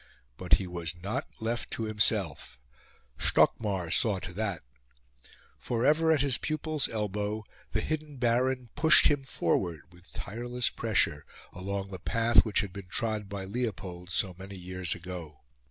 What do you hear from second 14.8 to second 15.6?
ago.